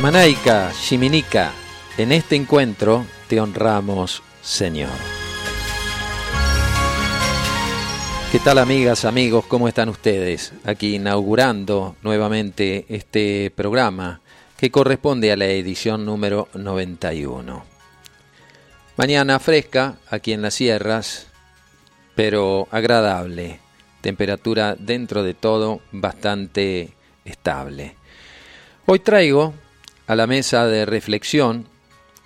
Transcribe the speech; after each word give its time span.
Guamanaika, 0.00 0.70
Shiminika, 0.72 1.50
en 1.96 2.12
este 2.12 2.36
encuentro 2.36 3.04
te 3.26 3.40
honramos, 3.40 4.22
Señor. 4.40 4.92
¿Qué 8.30 8.38
tal 8.38 8.58
amigas, 8.58 9.04
amigos? 9.04 9.46
¿Cómo 9.46 9.66
están 9.66 9.88
ustedes? 9.88 10.52
Aquí 10.64 10.94
inaugurando 10.94 11.96
nuevamente 12.04 12.86
este 12.88 13.52
programa 13.56 14.20
que 14.56 14.70
corresponde 14.70 15.32
a 15.32 15.36
la 15.36 15.46
edición 15.46 16.06
número 16.06 16.46
91. 16.54 17.64
Mañana 18.96 19.40
fresca 19.40 19.96
aquí 20.08 20.32
en 20.32 20.42
las 20.42 20.54
sierras, 20.54 21.26
pero 22.14 22.68
agradable. 22.70 23.58
Temperatura 24.00 24.76
dentro 24.78 25.24
de 25.24 25.34
todo 25.34 25.80
bastante 25.90 26.92
estable. 27.24 27.96
Hoy 28.86 29.00
traigo 29.00 29.54
a 30.08 30.16
la 30.16 30.26
mesa 30.26 30.66
de 30.66 30.86
reflexión 30.86 31.68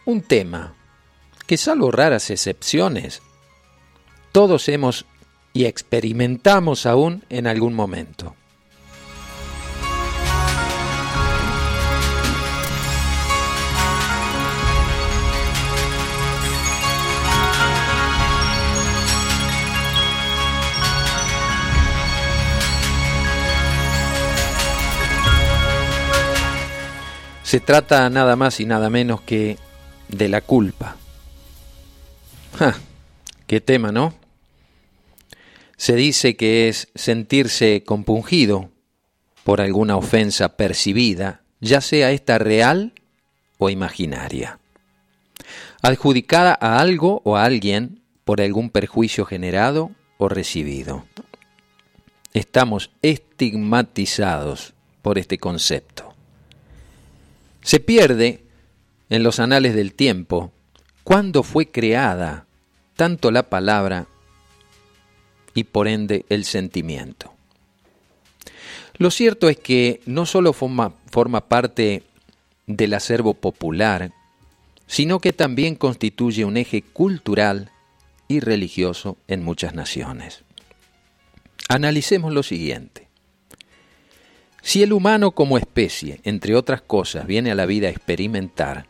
un 0.06 0.22
tema 0.22 0.74
que 1.46 1.56
salvo 1.56 1.90
raras 1.90 2.30
excepciones, 2.30 3.20
todos 4.30 4.68
hemos 4.68 5.04
y 5.52 5.64
experimentamos 5.66 6.86
aún 6.86 7.24
en 7.28 7.46
algún 7.46 7.74
momento. 7.74 8.36
Se 27.52 27.60
trata 27.60 28.08
nada 28.08 28.34
más 28.34 28.60
y 28.60 28.64
nada 28.64 28.88
menos 28.88 29.20
que 29.20 29.58
de 30.08 30.30
la 30.30 30.40
culpa. 30.40 30.96
¡Qué 33.46 33.60
tema, 33.60 33.92
¿no? 33.92 34.14
Se 35.76 35.94
dice 35.94 36.34
que 36.34 36.70
es 36.70 36.88
sentirse 36.94 37.84
compungido 37.84 38.70
por 39.44 39.60
alguna 39.60 39.98
ofensa 39.98 40.56
percibida, 40.56 41.42
ya 41.60 41.82
sea 41.82 42.10
esta 42.12 42.38
real 42.38 42.94
o 43.58 43.68
imaginaria, 43.68 44.58
adjudicada 45.82 46.56
a 46.58 46.78
algo 46.78 47.20
o 47.26 47.36
a 47.36 47.44
alguien 47.44 48.00
por 48.24 48.40
algún 48.40 48.70
perjuicio 48.70 49.26
generado 49.26 49.90
o 50.16 50.30
recibido. 50.30 51.04
Estamos 52.32 52.92
estigmatizados 53.02 54.72
por 55.02 55.18
este 55.18 55.36
concepto. 55.36 56.11
Se 57.62 57.80
pierde 57.80 58.44
en 59.08 59.22
los 59.22 59.40
anales 59.40 59.74
del 59.74 59.94
tiempo 59.94 60.52
cuándo 61.04 61.42
fue 61.42 61.70
creada 61.70 62.46
tanto 62.96 63.30
la 63.30 63.48
palabra 63.48 64.06
y 65.54 65.64
por 65.64 65.88
ende 65.88 66.24
el 66.28 66.44
sentimiento. 66.44 67.32
Lo 68.98 69.10
cierto 69.10 69.48
es 69.48 69.58
que 69.58 70.00
no 70.06 70.26
solo 70.26 70.52
forma, 70.52 70.94
forma 71.10 71.48
parte 71.48 72.02
del 72.66 72.94
acervo 72.94 73.34
popular, 73.34 74.12
sino 74.86 75.20
que 75.20 75.32
también 75.32 75.74
constituye 75.74 76.44
un 76.44 76.56
eje 76.56 76.82
cultural 76.82 77.70
y 78.28 78.40
religioso 78.40 79.16
en 79.28 79.42
muchas 79.42 79.74
naciones. 79.74 80.44
Analicemos 81.68 82.32
lo 82.32 82.42
siguiente. 82.42 83.08
Si 84.62 84.82
el 84.82 84.92
humano 84.92 85.32
como 85.32 85.58
especie, 85.58 86.20
entre 86.24 86.54
otras 86.56 86.80
cosas, 86.80 87.26
viene 87.26 87.50
a 87.50 87.54
la 87.54 87.66
vida 87.66 87.88
a 87.88 87.90
experimentar, 87.90 88.86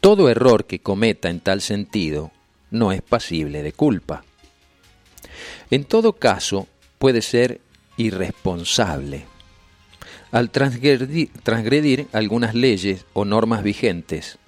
todo 0.00 0.28
error 0.28 0.66
que 0.66 0.80
cometa 0.80 1.30
en 1.30 1.40
tal 1.40 1.62
sentido 1.62 2.32
no 2.70 2.92
es 2.92 3.00
pasible 3.00 3.62
de 3.62 3.72
culpa. 3.72 4.24
En 5.70 5.84
todo 5.84 6.12
caso, 6.12 6.66
puede 6.98 7.22
ser 7.22 7.60
irresponsable 7.96 9.26
al 10.34 10.50
transgredir, 10.50 12.08
algunas 12.12 12.56
leyes 12.56 13.06
o 13.12 13.24
normas 13.24 13.62
vigentes, 13.62 14.40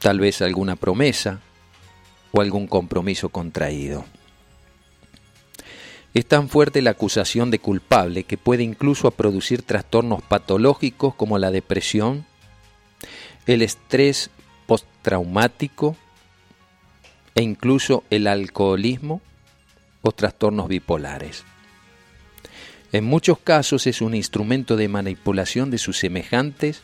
tal 0.00 0.18
vez 0.18 0.42
alguna 0.42 0.74
promesa 0.74 1.40
o 2.32 2.40
algún 2.40 2.66
compromiso 2.66 3.28
contraído. 3.28 4.04
Es 6.14 6.26
tan 6.26 6.48
fuerte 6.48 6.82
la 6.82 6.90
acusación 6.90 7.50
de 7.50 7.58
culpable 7.58 8.24
que 8.24 8.38
puede 8.38 8.62
incluso 8.62 9.10
producir 9.10 9.62
trastornos 9.62 10.22
patológicos 10.22 11.14
como 11.14 11.38
la 11.38 11.50
depresión, 11.50 12.24
el 13.46 13.62
estrés 13.62 14.30
postraumático 14.66 15.96
e 17.34 17.42
incluso 17.42 18.04
el 18.10 18.26
alcoholismo 18.26 19.20
o 20.02 20.12
trastornos 20.12 20.68
bipolares. 20.68 21.44
En 22.90 23.04
muchos 23.04 23.38
casos 23.38 23.86
es 23.86 24.00
un 24.00 24.14
instrumento 24.14 24.76
de 24.76 24.88
manipulación 24.88 25.70
de 25.70 25.78
sus 25.78 25.98
semejantes 25.98 26.82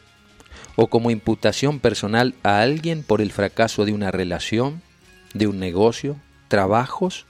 o 0.77 0.88
como 0.88 1.11
imputación 1.11 1.81
personal 1.81 2.35
a 2.43 2.61
alguien 2.61 3.03
por 3.03 3.23
el 3.23 3.32
fracaso 3.32 3.87
de 3.87 3.93
una 3.93 4.11
relación, 4.11 4.82
de 5.32 5.47
un 5.47 5.59
negocio, 5.59 6.17
trabajos 6.49 7.27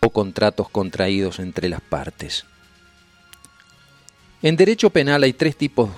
o 0.00 0.10
contratos 0.10 0.68
contraídos 0.68 1.38
entre 1.38 1.68
las 1.68 1.80
partes. 1.80 2.44
En 4.42 4.56
derecho 4.56 4.90
penal 4.90 5.24
hay 5.24 5.32
tres 5.32 5.56
tipos 5.56 5.90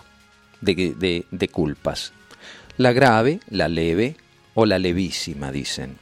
de, 0.61 1.25
de, 1.31 1.49
culpas. 1.49 2.13
La 2.79 2.93
grave, 2.93 3.41
la 3.51 3.69
leve 3.69 4.17
o 4.55 4.65
la 4.65 4.79
levísima, 4.79 5.53
dicen. 5.53 5.99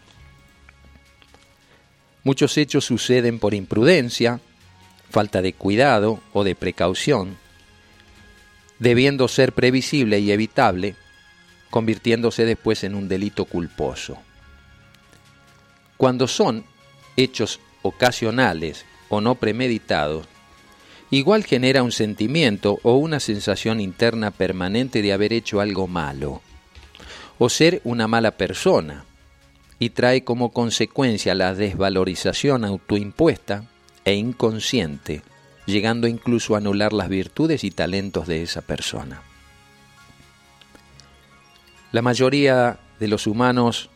Muchos 2.23 2.56
hechos 2.56 2.85
suceden 2.85 3.39
por 3.39 3.55
imprudencia, 3.55 4.41
falta 5.11 5.43
de 5.43 5.53
cuidado 5.53 6.21
o 6.33 6.45
de 6.45 6.55
precaución, 6.55 7.37
debiendo 8.79 9.27
ser 9.27 9.53
previsible 9.53 10.21
y 10.21 10.31
evitable, 10.31 10.95
convirtiéndose 11.71 12.45
después 12.45 12.85
en 12.85 12.95
un 12.95 13.09
delito 13.09 13.45
culposo. 13.47 14.19
Cuando 15.97 16.29
son 16.29 16.65
hechos 17.17 17.59
ocasionales 17.88 18.85
o 19.08 19.20
no 19.20 19.35
premeditados, 19.35 20.26
igual 21.11 21.44
genera 21.44 21.82
un 21.82 21.93
sentimiento 21.93 22.79
o 22.82 22.94
una 22.94 23.20
sensación 23.20 23.81
interna 23.81 24.31
permanente 24.31 25.02
de 25.02 25.12
haber 25.12 25.32
hecho 25.32 25.61
algo 25.61 25.87
malo, 25.87 26.43
o 27.38 27.49
ser 27.49 27.81
una 27.85 28.08
mala 28.08 28.32
persona, 28.32 29.05
y 29.79 29.90
trae 29.90 30.25
como 30.25 30.52
consecuencia 30.52 31.35
la 31.35 31.55
desvalorización 31.55 32.64
autoimpuesta 32.64 33.64
e 34.05 34.14
inconsciente, 34.14 35.23
llegando 35.67 36.06
incluso 36.08 36.55
a 36.55 36.58
anular 36.58 36.93
las 36.93 37.08
virtudes 37.08 37.62
y 37.62 37.70
talentos 37.70 38.26
de 38.26 38.43
esa 38.43 38.62
persona. 38.62 39.23
La 41.93 42.02
mayoría 42.02 42.79
de 42.99 43.08
los 43.08 43.26
humanos 43.26 43.90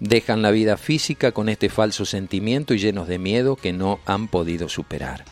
dejan 0.00 0.42
la 0.42 0.50
vida 0.50 0.76
física 0.76 1.32
con 1.32 1.48
este 1.48 1.68
falso 1.68 2.04
sentimiento 2.04 2.74
y 2.74 2.78
llenos 2.78 3.08
de 3.08 3.18
miedo 3.18 3.56
que 3.56 3.72
no 3.72 4.00
han 4.04 4.28
podido 4.28 4.68
superar. 4.68 5.24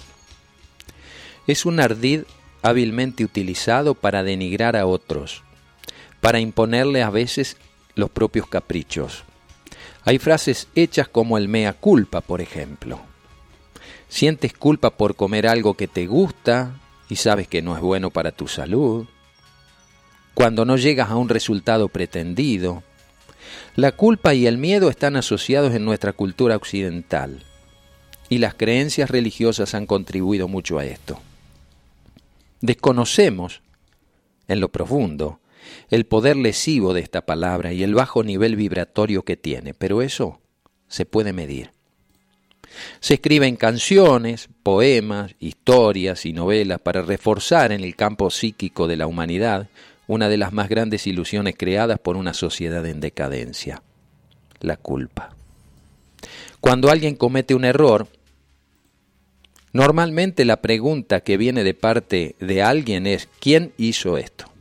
Es 1.46 1.66
un 1.66 1.80
ardid 1.80 2.22
hábilmente 2.62 3.24
utilizado 3.24 3.94
para 3.94 4.22
denigrar 4.22 4.76
a 4.76 4.86
otros, 4.86 5.42
para 6.20 6.40
imponerle 6.40 7.02
a 7.02 7.10
veces 7.10 7.58
los 7.94 8.10
propios 8.10 8.46
caprichos. 8.46 9.24
Hay 10.04 10.18
frases 10.18 10.68
hechas 10.74 11.08
como 11.08 11.36
el 11.36 11.48
mea 11.48 11.74
culpa, 11.74 12.20
por 12.22 12.40
ejemplo. 12.40 13.00
Sientes 14.08 14.52
culpa 14.52 14.90
por 14.90 15.16
comer 15.16 15.46
algo 15.46 15.74
que 15.74 15.88
te 15.88 16.06
gusta 16.06 16.80
y 17.08 17.16
sabes 17.16 17.48
que 17.48 17.62
no 17.62 17.74
es 17.74 17.82
bueno 17.82 18.10
para 18.10 18.32
tu 18.32 18.48
salud. 18.48 19.06
Cuando 20.34 20.64
no 20.64 20.76
llegas 20.76 21.10
a 21.10 21.16
un 21.16 21.28
resultado 21.28 21.88
pretendido, 21.88 22.82
la 23.76 23.92
culpa 23.92 24.34
y 24.34 24.46
el 24.46 24.58
miedo 24.58 24.88
están 24.88 25.16
asociados 25.16 25.74
en 25.74 25.84
nuestra 25.84 26.12
cultura 26.12 26.56
occidental 26.56 27.42
y 28.28 28.38
las 28.38 28.54
creencias 28.54 29.10
religiosas 29.10 29.74
han 29.74 29.86
contribuido 29.86 30.48
mucho 30.48 30.78
a 30.78 30.84
esto. 30.84 31.20
Desconocemos, 32.60 33.62
en 34.48 34.60
lo 34.60 34.70
profundo, 34.70 35.40
el 35.90 36.06
poder 36.06 36.36
lesivo 36.36 36.94
de 36.94 37.00
esta 37.00 37.26
palabra 37.26 37.72
y 37.72 37.82
el 37.82 37.94
bajo 37.94 38.22
nivel 38.22 38.56
vibratorio 38.56 39.22
que 39.22 39.36
tiene, 39.36 39.74
pero 39.74 40.02
eso 40.02 40.40
se 40.88 41.04
puede 41.04 41.32
medir. 41.32 41.70
Se 43.00 43.14
escriben 43.14 43.56
canciones, 43.56 44.48
poemas, 44.62 45.34
historias 45.38 46.26
y 46.26 46.32
novelas 46.32 46.80
para 46.80 47.02
reforzar 47.02 47.72
en 47.72 47.84
el 47.84 47.94
campo 47.94 48.30
psíquico 48.30 48.88
de 48.88 48.96
la 48.96 49.06
humanidad 49.06 49.68
una 50.06 50.28
de 50.28 50.36
las 50.36 50.52
más 50.52 50.68
grandes 50.68 51.06
ilusiones 51.06 51.54
creadas 51.56 51.98
por 51.98 52.16
una 52.16 52.34
sociedad 52.34 52.84
en 52.86 53.00
decadencia, 53.00 53.82
la 54.60 54.76
culpa. 54.76 55.34
Cuando 56.60 56.90
alguien 56.90 57.16
comete 57.16 57.54
un 57.54 57.64
error, 57.64 58.08
normalmente 59.72 60.44
la 60.44 60.62
pregunta 60.62 61.20
que 61.20 61.36
viene 61.36 61.64
de 61.64 61.74
parte 61.74 62.36
de 62.40 62.62
alguien 62.62 63.06
es 63.06 63.28
¿quién 63.40 63.72
hizo 63.76 64.18
esto? 64.18 64.54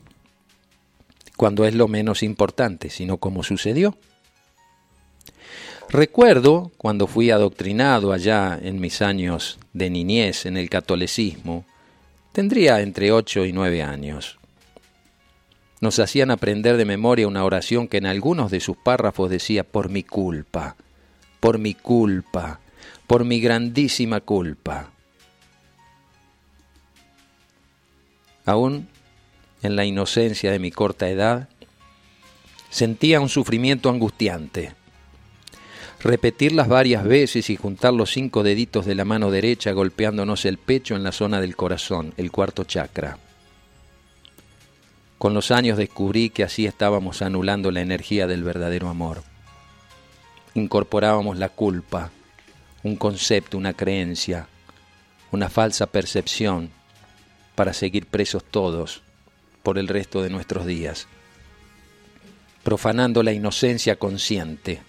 cuando 1.37 1.65
es 1.65 1.73
lo 1.73 1.87
menos 1.87 2.23
importante, 2.23 2.89
sino 2.89 3.17
cómo 3.17 3.43
sucedió. 3.43 3.97
Recuerdo 5.89 6.71
cuando 6.77 7.07
fui 7.07 7.31
adoctrinado 7.31 8.13
allá 8.13 8.57
en 8.61 8.79
mis 8.79 9.01
años 9.01 9.59
de 9.73 9.89
niñez 9.89 10.45
en 10.45 10.57
el 10.57 10.69
catolicismo, 10.69 11.65
tendría 12.31 12.81
entre 12.81 13.11
ocho 13.11 13.45
y 13.45 13.53
nueve 13.53 13.83
años. 13.83 14.39
Nos 15.83 15.99
hacían 15.99 16.31
aprender 16.31 16.77
de 16.77 16.85
memoria 16.85 17.27
una 17.27 17.43
oración 17.43 17.89
que 17.89 17.97
en 17.97 18.05
algunos 18.05 18.49
de 18.49 18.61
sus 18.61 18.77
párrafos 18.77 19.29
decía 19.29 19.65
por 19.65 19.89
mi 19.89 20.01
culpa, 20.01 20.77
por 21.41 21.57
mi 21.57 21.73
culpa, 21.73 22.61
por 23.05 23.25
mi 23.25 23.41
grandísima 23.41 24.21
culpa. 24.21 24.91
Aún 28.45 28.87
en 29.61 29.75
la 29.75 29.83
inocencia 29.83 30.53
de 30.53 30.59
mi 30.59 30.71
corta 30.71 31.09
edad, 31.09 31.49
sentía 32.69 33.19
un 33.19 33.27
sufrimiento 33.27 33.89
angustiante. 33.89 34.71
Repetirlas 35.99 36.69
varias 36.69 37.03
veces 37.03 37.49
y 37.49 37.57
juntar 37.57 37.93
los 37.93 38.09
cinco 38.09 38.41
deditos 38.41 38.85
de 38.85 38.95
la 38.95 39.03
mano 39.03 39.31
derecha 39.31 39.73
golpeándonos 39.73 40.45
el 40.45 40.57
pecho 40.57 40.95
en 40.95 41.03
la 41.03 41.11
zona 41.11 41.41
del 41.41 41.57
corazón, 41.57 42.13
el 42.15 42.31
cuarto 42.31 42.63
chakra. 42.63 43.17
Con 45.23 45.33
los 45.33 45.51
años 45.51 45.77
descubrí 45.77 46.29
que 46.29 46.43
así 46.43 46.65
estábamos 46.65 47.21
anulando 47.21 47.71
la 47.71 47.79
energía 47.79 48.27
del 48.27 48.43
verdadero 48.43 48.89
amor. 48.89 49.23
Incorporábamos 50.53 51.37
la 51.37 51.47
culpa, 51.47 52.11
un 52.83 52.97
concepto, 52.97 53.57
una 53.57 53.71
creencia, 53.71 54.49
una 55.31 55.47
falsa 55.47 55.85
percepción 55.85 56.71
para 57.55 57.71
seguir 57.71 58.05
presos 58.05 58.43
todos 58.43 59.01
por 59.63 59.77
el 59.77 59.87
resto 59.87 60.21
de 60.21 60.29
nuestros 60.29 60.65
días, 60.65 61.07
profanando 62.61 63.23
la 63.23 63.31
inocencia 63.31 63.95
consciente. 63.95 64.81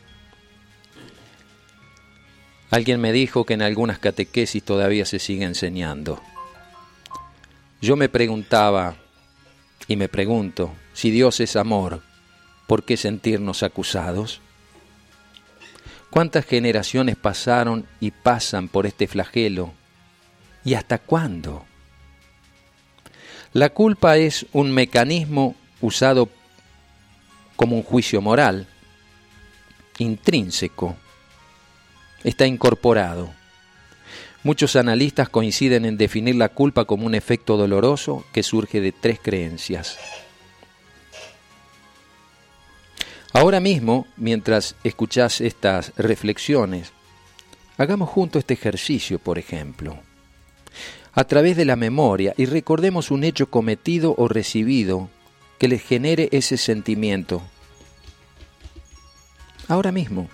Alguien 2.72 3.00
me 3.00 3.12
dijo 3.12 3.46
que 3.46 3.54
en 3.54 3.62
algunas 3.62 4.00
catequesis 4.00 4.64
todavía 4.64 5.04
se 5.04 5.20
sigue 5.20 5.44
enseñando. 5.44 6.20
Yo 7.80 7.94
me 7.94 8.08
preguntaba, 8.08 8.96
y 9.86 9.96
me 9.96 10.08
pregunto, 10.08 10.74
si 10.92 11.10
Dios 11.10 11.40
es 11.40 11.56
amor, 11.56 12.02
¿por 12.66 12.84
qué 12.84 12.96
sentirnos 12.96 13.62
acusados? 13.62 14.40
¿Cuántas 16.10 16.46
generaciones 16.46 17.16
pasaron 17.16 17.86
y 18.00 18.10
pasan 18.10 18.68
por 18.68 18.86
este 18.86 19.06
flagelo? 19.06 19.72
¿Y 20.64 20.74
hasta 20.74 20.98
cuándo? 20.98 21.64
La 23.52 23.70
culpa 23.70 24.16
es 24.16 24.46
un 24.52 24.72
mecanismo 24.72 25.54
usado 25.80 26.28
como 27.56 27.76
un 27.76 27.82
juicio 27.82 28.20
moral, 28.20 28.66
intrínseco, 29.98 30.96
está 32.24 32.46
incorporado. 32.46 33.32
Muchos 34.44 34.76
analistas 34.76 35.28
coinciden 35.28 35.84
en 35.84 35.96
definir 35.96 36.36
la 36.36 36.50
culpa 36.50 36.84
como 36.84 37.06
un 37.06 37.16
efecto 37.16 37.56
doloroso 37.56 38.24
que 38.32 38.42
surge 38.44 38.80
de 38.80 38.92
tres 38.92 39.18
creencias. 39.20 39.98
Ahora 43.32 43.58
mismo, 43.58 44.06
mientras 44.16 44.76
escuchás 44.84 45.40
estas 45.40 45.92
reflexiones, 45.96 46.92
hagamos 47.78 48.08
junto 48.08 48.38
este 48.38 48.54
ejercicio, 48.54 49.18
por 49.18 49.38
ejemplo 49.38 49.98
a 51.14 51.24
través 51.24 51.56
de 51.56 51.64
la 51.64 51.76
memoria 51.76 52.34
y 52.36 52.46
recordemos 52.46 53.10
un 53.10 53.24
hecho 53.24 53.48
cometido 53.48 54.14
o 54.18 54.28
recibido 54.28 55.08
que 55.58 55.68
les 55.68 55.82
genere 55.82 56.28
ese 56.32 56.56
sentimiento. 56.56 57.42
Ahora 59.68 59.92
mismo, 59.92 60.28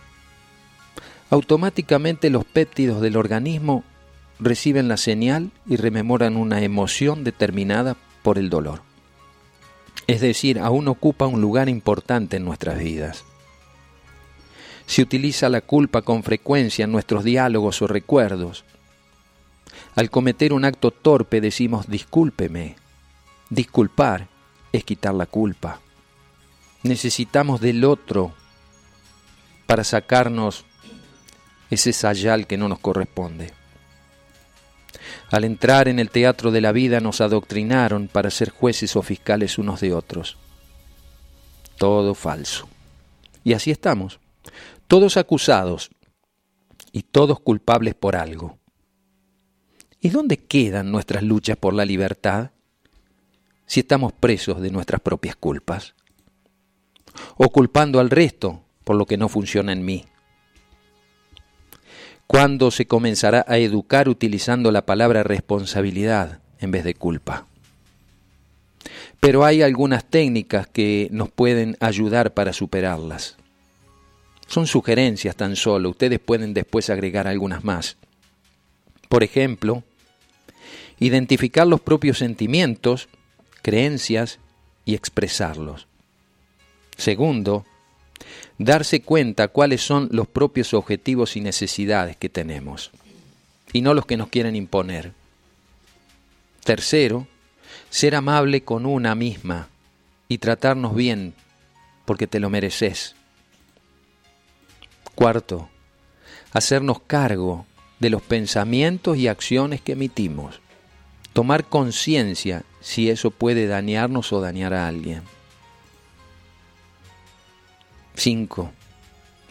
automáticamente 1.29 2.31
los 2.31 2.45
péptidos 2.45 3.01
del 3.01 3.17
organismo 3.17 3.85
reciben 4.41 4.89
la 4.89 4.97
señal 4.97 5.51
y 5.67 5.77
rememoran 5.77 6.37
una 6.37 6.63
emoción 6.63 7.25
determinada 7.25 7.97
por 8.23 8.39
el 8.39 8.51
dolor. 8.51 8.83
Es 10.07 10.21
decir, 10.21 10.59
aún 10.59 10.89
ocupa 10.89 11.27
un 11.27 11.41
lugar 11.41 11.69
importante 11.69 12.37
en 12.37 12.45
nuestras 12.45 12.79
vidas. 12.79 13.25
Se 14.87 15.03
utiliza 15.03 15.49
la 15.49 15.61
culpa 15.61 16.03
con 16.03 16.25
frecuencia 16.25 16.85
en 16.85 16.93
nuestros 16.93 17.23
diálogos 17.23 17.81
o 17.83 17.87
recuerdos, 17.87 18.65
al 19.95 20.11
cometer 20.11 20.53
un 20.53 20.65
acto 20.65 20.91
torpe 20.91 21.41
decimos 21.41 21.89
discúlpeme. 21.89 22.77
Disculpar 23.49 24.29
es 24.73 24.85
quitar 24.85 25.15
la 25.15 25.27
culpa. 25.27 25.81
Necesitamos 26.83 27.61
del 27.61 27.85
otro 27.85 28.33
para 29.67 29.85
sacarnos 29.85 30.65
ese 31.71 31.93
sayal 31.93 32.47
que 32.47 32.57
no 32.57 32.69
nos 32.69 32.79
corresponde. 32.79 33.53
Al 35.31 35.45
entrar 35.45 35.89
en 35.89 35.99
el 35.99 36.11
teatro 36.11 36.51
de 36.51 36.61
la 36.61 36.73
vida 36.73 37.01
nos 37.01 37.21
adoctrinaron 37.21 38.09
para 38.09 38.31
ser 38.31 38.51
jueces 38.51 38.97
o 38.97 39.03
fiscales 39.03 39.59
unos 39.59 39.81
de 39.81 39.93
otros. 39.93 40.37
Todo 41.77 42.15
falso. 42.15 42.69
Y 43.45 43.55
así 43.55 43.71
estamos, 43.71 44.21
todos 44.87 45.17
acusados 45.17 45.91
y 46.93 47.03
todos 47.03 47.41
culpables 47.41 47.95
por 47.95 48.17
algo. 48.17 48.59
¿Y 50.01 50.09
dónde 50.09 50.39
quedan 50.39 50.91
nuestras 50.91 51.23
luchas 51.23 51.57
por 51.57 51.75
la 51.75 51.85
libertad 51.85 52.51
si 53.67 53.81
estamos 53.81 54.13
presos 54.13 54.61
de 54.61 54.71
nuestras 54.71 55.01
propias 55.01 55.37
culpas? 55.37 55.95
¿O 57.37 57.51
culpando 57.51 58.01
al 58.01 58.11
resto 58.11 58.65
por 58.85 58.97
lo 58.97 59.07
que 59.07 59.17
no 59.17 59.29
funciona 59.29 59.73
en 59.73 59.85
mí? 59.85 60.05
¿Cuándo 62.31 62.71
se 62.71 62.87
comenzará 62.87 63.45
a 63.49 63.59
educar 63.59 64.09
utilizando 64.09 64.71
la 64.71 64.87
palabra 64.87 65.25
responsabilidad 65.25 66.39
en 66.61 66.71
vez 66.71 66.85
de 66.85 66.95
culpa? 66.95 67.45
Pero 69.19 69.45
hay 69.45 69.63
algunas 69.63 70.05
técnicas 70.05 70.69
que 70.69 71.09
nos 71.11 71.29
pueden 71.29 71.77
ayudar 71.81 72.33
para 72.33 72.53
superarlas. 72.53 73.37
Son 74.47 74.69
sugerencias 74.69 75.35
tan 75.35 75.57
solo, 75.57 75.91
ustedes 75.91 76.21
pueden 76.21 76.55
después 76.55 76.89
agregar 76.89 77.27
algunas 77.27 77.65
más. 77.65 77.97
Por 79.09 79.25
ejemplo, 79.25 79.83
identificar 81.01 81.67
los 81.67 81.81
propios 81.81 82.19
sentimientos, 82.19 83.09
creencias 83.61 84.39
y 84.85 84.95
expresarlos. 84.95 85.89
Segundo, 86.97 87.67
darse 88.59 89.03
cuenta 89.03 89.49
cuáles 89.49 89.83
son 89.83 90.09
los 90.13 90.29
propios 90.29 90.75
objetivos 90.75 91.37
y 91.37 91.41
necesidades 91.41 92.17
que 92.17 92.29
tenemos, 92.29 92.91
y 93.73 93.83
no 93.83 93.95
los 93.95 94.07
que 94.07 94.17
nos 94.17 94.29
quieren 94.29 94.57
imponer. 94.57 95.13
Tercero, 96.65 97.27
ser 97.89 98.15
amable 98.15 98.63
con 98.63 98.87
una 98.87 99.15
misma 99.15 99.69
y 100.29 100.39
tratarnos 100.39 100.95
bien, 100.95 101.35
porque 102.05 102.27
te 102.27 102.41
lo 102.41 102.51
mereces. 102.51 103.15
Cuarto, 105.15 105.69
hacernos 106.53 107.01
cargo 107.01 107.67
de 107.99 108.11
los 108.11 108.23
pensamientos 108.23 109.17
y 109.17 109.29
acciones 109.29 109.81
que 109.81 109.93
emitimos 109.93 110.61
tomar 111.33 111.65
conciencia 111.65 112.65
si 112.81 113.11
eso 113.11 113.31
puede 113.31 113.67
dañarnos 113.67 114.33
o 114.33 114.41
dañar 114.41 114.75
a 114.75 114.89
alguien. 114.89 115.23
5. 118.21 118.71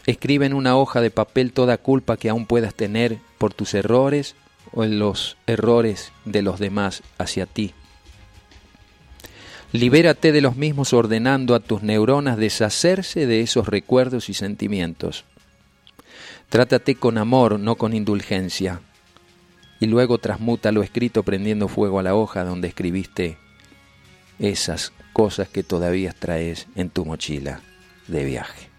Escribe 0.06 0.46
en 0.46 0.54
una 0.54 0.78
hoja 0.78 1.02
de 1.02 1.10
papel 1.10 1.54
toda 1.54 1.80
culpa 1.80 2.18
que 2.18 2.30
aún 2.30 2.46
puedas 2.46 2.76
tener 2.76 3.18
por 3.40 3.52
tus 3.52 3.74
errores 3.74 4.36
o 4.72 4.84
en 4.84 5.00
los 5.00 5.38
errores 5.48 6.12
de 6.24 6.44
los 6.44 6.60
demás 6.60 7.02
hacia 7.18 7.48
ti. 7.48 7.74
Libérate 9.72 10.32
de 10.32 10.42
los 10.42 10.56
mismos 10.56 10.94
ordenando 10.94 11.56
a 11.56 11.60
tus 11.62 11.82
neuronas 11.82 12.38
deshacerse 12.38 13.26
de 13.26 13.42
esos 13.42 13.68
recuerdos 13.68 14.30
y 14.30 14.36
sentimientos. 14.36 15.26
Trátate 16.50 16.94
con 16.94 17.18
amor, 17.18 17.60
no 17.60 17.76
con 17.76 17.96
indulgencia 17.96 18.82
y 19.80 19.88
luego 19.88 20.20
transmuta 20.20 20.72
lo 20.72 20.84
escrito 20.84 21.24
prendiendo 21.24 21.70
fuego 21.70 22.00
a 22.00 22.04
la 22.04 22.14
hoja 22.14 22.44
donde 22.44 22.68
escribiste 22.68 23.40
esas 24.38 24.94
cosas 25.12 25.50
que 25.50 25.64
todavía 25.64 26.14
traes 26.14 26.68
en 26.76 26.92
tu 26.92 27.04
mochila 27.04 27.64
de 28.10 28.26
viaje. 28.26 28.70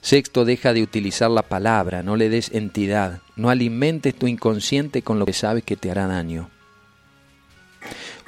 Sexto, 0.00 0.44
deja 0.44 0.72
de 0.72 0.82
utilizar 0.82 1.30
la 1.30 1.42
palabra, 1.42 2.02
no 2.02 2.16
le 2.16 2.28
des 2.28 2.50
entidad, 2.52 3.20
no 3.36 3.50
alimentes 3.50 4.14
tu 4.14 4.26
inconsciente 4.26 5.02
con 5.02 5.20
lo 5.20 5.26
que 5.26 5.32
sabes 5.32 5.62
que 5.62 5.76
te 5.76 5.90
hará 5.90 6.08
daño. 6.08 6.50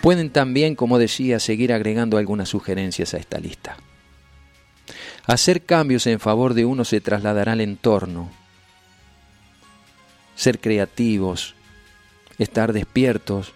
Pueden 0.00 0.30
también, 0.30 0.76
como 0.76 0.98
decía, 0.98 1.40
seguir 1.40 1.72
agregando 1.72 2.16
algunas 2.16 2.48
sugerencias 2.48 3.14
a 3.14 3.16
esta 3.16 3.38
lista. 3.38 3.76
Hacer 5.26 5.62
cambios 5.62 6.06
en 6.06 6.20
favor 6.20 6.54
de 6.54 6.64
uno 6.64 6.84
se 6.84 7.00
trasladará 7.00 7.52
al 7.52 7.60
entorno, 7.60 8.30
ser 10.36 10.60
creativos, 10.60 11.54
estar 12.38 12.72
despiertos, 12.72 13.52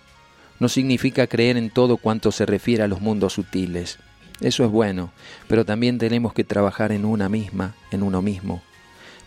no 0.59 0.69
significa 0.69 1.27
creer 1.27 1.57
en 1.57 1.71
todo 1.71 1.99
cuanto 1.99 2.33
se 2.33 2.47
refiere 2.47 2.83
a 2.83 2.89
los 2.89 3.01
mundos 3.01 3.35
sutiles. 3.35 3.99
Eso 4.41 4.65
es 4.65 4.71
bueno, 4.71 5.11
pero 5.49 5.65
también 5.65 5.99
tenemos 5.99 6.33
que 6.33 6.45
trabajar 6.45 6.93
en 6.93 7.05
una 7.05 7.29
misma, 7.29 7.75
en 7.91 8.03
uno 8.03 8.23
mismo, 8.23 8.63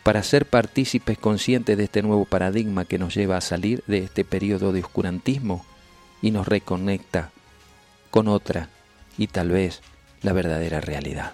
para 0.03 0.23
ser 0.23 0.45
partícipes 0.45 1.17
conscientes 1.17 1.77
de 1.77 1.83
este 1.83 2.01
nuevo 2.01 2.25
paradigma 2.25 2.85
que 2.85 2.97
nos 2.97 3.13
lleva 3.13 3.37
a 3.37 3.41
salir 3.41 3.83
de 3.87 3.99
este 3.99 4.23
periodo 4.23 4.71
de 4.71 4.81
oscurantismo 4.81 5.65
y 6.21 6.31
nos 6.31 6.47
reconecta 6.47 7.31
con 8.09 8.27
otra 8.27 8.69
y 9.17 9.27
tal 9.27 9.49
vez 9.49 9.81
la 10.21 10.33
verdadera 10.33 10.79
realidad. 10.79 11.33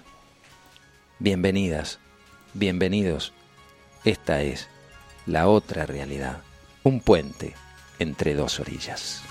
Bienvenidas, 1.19 1.99
bienvenidos. 2.53 3.33
Esta 4.05 4.41
es 4.41 4.67
la 5.25 5.47
otra 5.47 5.85
realidad, 5.85 6.41
un 6.83 6.99
puente 6.99 7.53
entre 7.99 8.33
dos 8.33 8.59
orillas. 8.59 9.21